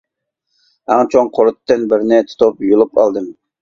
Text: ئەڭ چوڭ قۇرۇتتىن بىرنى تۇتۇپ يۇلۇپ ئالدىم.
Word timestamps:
ئەڭ 0.95 1.03
چوڭ 1.13 1.31
قۇرۇتتىن 1.37 1.87
بىرنى 1.95 2.23
تۇتۇپ 2.35 2.69
يۇلۇپ 2.73 3.03
ئالدىم. 3.09 3.35